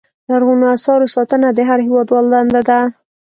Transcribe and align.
لرغونو 0.29 0.65
اثارو 0.75 1.07
ساتنه 1.15 1.47
د 1.53 1.59
هر 1.69 1.79
هېوادوال 1.87 2.25
دنده 2.33 2.61
ده. 2.69 2.79